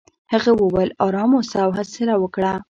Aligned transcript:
هغې 0.33 0.51
وویل 0.55 0.89
ارام 1.05 1.31
اوسه 1.37 1.57
او 1.65 1.69
حوصله 1.77 2.13
کوه. 2.33 2.53